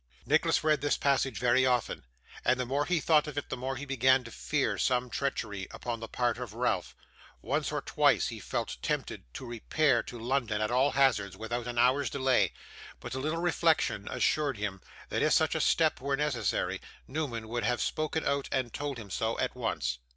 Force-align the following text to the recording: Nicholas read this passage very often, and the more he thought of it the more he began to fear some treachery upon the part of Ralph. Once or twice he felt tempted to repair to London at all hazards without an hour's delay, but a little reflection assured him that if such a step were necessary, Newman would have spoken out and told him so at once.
Nicholas 0.25 0.63
read 0.63 0.81
this 0.81 0.97
passage 0.97 1.37
very 1.37 1.63
often, 1.63 2.07
and 2.43 2.59
the 2.59 2.65
more 2.65 2.85
he 2.85 2.99
thought 2.99 3.27
of 3.27 3.37
it 3.37 3.49
the 3.49 3.55
more 3.55 3.75
he 3.75 3.85
began 3.85 4.23
to 4.23 4.31
fear 4.31 4.75
some 4.75 5.11
treachery 5.11 5.67
upon 5.69 5.99
the 5.99 6.07
part 6.07 6.39
of 6.39 6.55
Ralph. 6.55 6.95
Once 7.39 7.71
or 7.71 7.83
twice 7.83 8.29
he 8.29 8.39
felt 8.39 8.77
tempted 8.81 9.31
to 9.35 9.45
repair 9.45 10.01
to 10.01 10.17
London 10.17 10.59
at 10.59 10.71
all 10.71 10.93
hazards 10.93 11.37
without 11.37 11.67
an 11.67 11.77
hour's 11.77 12.09
delay, 12.09 12.51
but 12.99 13.13
a 13.13 13.19
little 13.19 13.41
reflection 13.41 14.07
assured 14.09 14.57
him 14.57 14.81
that 15.09 15.21
if 15.21 15.33
such 15.33 15.53
a 15.53 15.61
step 15.61 16.01
were 16.01 16.17
necessary, 16.17 16.81
Newman 17.07 17.47
would 17.47 17.63
have 17.63 17.79
spoken 17.79 18.25
out 18.25 18.49
and 18.51 18.73
told 18.73 18.97
him 18.97 19.11
so 19.11 19.37
at 19.37 19.53
once. 19.55 19.99